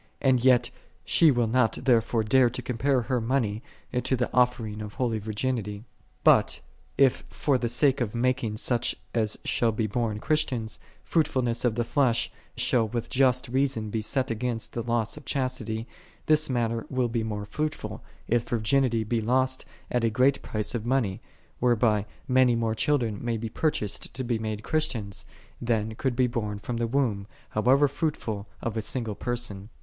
And 0.19 0.43
yet 0.43 0.71
she 1.05 1.29
will 1.29 1.45
not 1.45 1.73
therefore 1.73 2.23
dare 2.23 2.49
to 2.49 2.61
compare 2.63 3.01
her 3.03 3.21
money 3.21 3.61
to 4.03 4.15
the 4.15 4.31
offering1 4.33 4.81
of 4.81 4.93
holy 4.95 5.19
virginity. 5.19 5.83
But 6.23 6.59
if 6.97 7.23
for 7.29 7.55
the 7.59 7.69
sake 7.69 8.01
of 8.01 8.15
mak 8.15 8.43
ing 8.43 8.57
such 8.57 8.95
as 9.13 9.37
shall 9.45 9.71
be 9.71 9.85
born 9.85 10.17
Christians, 10.19 10.79
fruitful 11.03 11.43
ness 11.43 11.63
of 11.63 11.75
the 11.75 11.83
flesh 11.83 12.31
shall 12.57 12.87
with 12.87 13.11
just 13.11 13.47
reason 13.47 13.91
be 13.91 14.01
set 14.01 14.31
against 14.31 14.73
the 14.73 14.81
loss 14.81 15.17
of 15.17 15.25
chastity, 15.25 15.87
this 16.25 16.49
matter 16.49 16.87
will 16.89 17.07
be 17.07 17.21
more 17.23 17.45
fruitful, 17.45 18.03
if 18.27 18.49
virginity 18.49 19.03
be 19.03 19.21
lost 19.21 19.65
at 19.91 20.03
a 20.03 20.09
great 20.09 20.41
price 20.41 20.73
of 20.73 20.83
money, 20.83 21.21
whereby 21.59 22.07
many 22.27 22.55
more 22.55 22.73
children 22.73 23.23
may 23.23 23.37
be 23.37 23.49
purchased 23.49 24.11
to 24.15 24.23
be 24.23 24.39
made 24.39 24.63
Christians, 24.63 25.25
than 25.61 25.93
could 25.93 26.15
be 26.15 26.25
born 26.25 26.57
from 26.57 26.77
the 26.77 26.87
womb, 26.87 27.27
however 27.49 27.87
fruitful, 27.87 28.47
of 28.63 28.75
a 28.75 28.81
single 28.81 29.13
person. 29.13 29.69